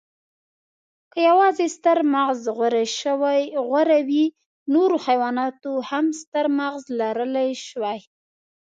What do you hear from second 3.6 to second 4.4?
غوره وی،